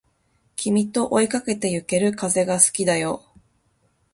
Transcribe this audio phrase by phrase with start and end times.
[0.55, 3.23] 君と追いかけてゆける風が好きだよ